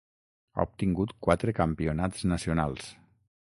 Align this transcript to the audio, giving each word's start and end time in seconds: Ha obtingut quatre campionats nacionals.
Ha 0.55 0.63
obtingut 0.69 1.13
quatre 1.27 1.55
campionats 1.61 2.27
nacionals. 2.35 2.93